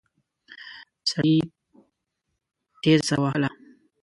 [1.09, 1.35] سړي
[2.81, 3.49] تېزه ساه وهله.